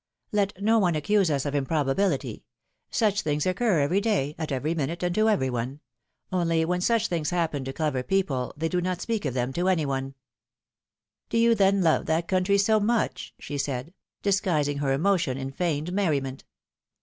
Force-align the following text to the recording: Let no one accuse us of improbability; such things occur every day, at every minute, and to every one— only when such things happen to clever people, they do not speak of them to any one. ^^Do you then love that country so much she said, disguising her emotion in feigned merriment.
Let 0.31 0.59
no 0.59 0.79
one 0.79 0.95
accuse 0.95 1.29
us 1.29 1.45
of 1.45 1.53
improbability; 1.53 2.43
such 2.89 3.21
things 3.21 3.45
occur 3.45 3.81
every 3.81 4.01
day, 4.01 4.33
at 4.39 4.51
every 4.51 4.73
minute, 4.73 5.03
and 5.03 5.13
to 5.13 5.29
every 5.29 5.51
one— 5.51 5.79
only 6.31 6.65
when 6.65 6.81
such 6.81 7.05
things 7.07 7.29
happen 7.29 7.63
to 7.65 7.71
clever 7.71 8.01
people, 8.01 8.51
they 8.57 8.67
do 8.67 8.81
not 8.81 8.99
speak 8.99 9.25
of 9.25 9.35
them 9.35 9.53
to 9.53 9.69
any 9.69 9.85
one. 9.85 10.15
^^Do 11.29 11.39
you 11.39 11.53
then 11.53 11.83
love 11.83 12.07
that 12.07 12.27
country 12.27 12.57
so 12.57 12.79
much 12.79 13.35
she 13.37 13.59
said, 13.59 13.93
disguising 14.23 14.79
her 14.79 14.91
emotion 14.91 15.37
in 15.37 15.51
feigned 15.51 15.93
merriment. 15.93 16.45